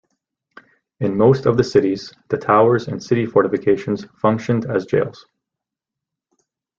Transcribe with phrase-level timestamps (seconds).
[0.99, 5.27] In most of the cities, the towers and city fortifications functioned as jails.